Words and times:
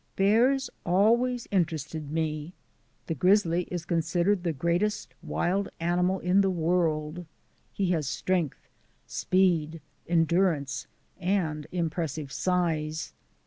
Bears 0.15 0.67
always 0.83 1.47
interested 1.51 2.09
me. 2.11 2.53
The 3.05 3.13
grizzly 3.13 3.65
is 3.69 3.85
con 3.85 3.99
sidered 3.99 4.41
the 4.41 4.51
greatest 4.51 5.13
wild 5.21 5.69
animal 5.79 6.17
in 6.21 6.41
the 6.41 6.49
world. 6.49 7.27
He 7.71 7.91
has 7.91 8.07
strength, 8.07 8.67
speed, 9.05 9.79
endurance, 10.07 10.87
and 11.19 11.67
impressive 11.71 12.31
size. 12.31 13.13